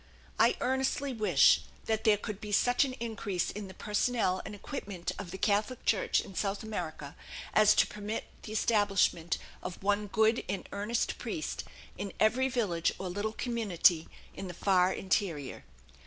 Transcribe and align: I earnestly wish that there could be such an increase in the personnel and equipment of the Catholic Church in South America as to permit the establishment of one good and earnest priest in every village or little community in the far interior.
I 0.39 0.57
earnestly 0.61 1.13
wish 1.13 1.61
that 1.85 2.05
there 2.05 2.17
could 2.17 2.41
be 2.41 2.51
such 2.51 2.83
an 2.85 2.93
increase 2.93 3.51
in 3.51 3.67
the 3.67 3.75
personnel 3.75 4.41
and 4.43 4.55
equipment 4.55 5.11
of 5.19 5.29
the 5.29 5.37
Catholic 5.37 5.85
Church 5.85 6.19
in 6.19 6.33
South 6.33 6.63
America 6.63 7.15
as 7.53 7.75
to 7.75 7.85
permit 7.85 8.23
the 8.41 8.51
establishment 8.51 9.37
of 9.61 9.83
one 9.83 10.07
good 10.07 10.43
and 10.49 10.67
earnest 10.71 11.19
priest 11.19 11.65
in 11.99 12.13
every 12.19 12.47
village 12.49 12.91
or 12.97 13.09
little 13.09 13.33
community 13.33 14.07
in 14.33 14.47
the 14.47 14.55
far 14.55 14.91
interior. 14.91 15.65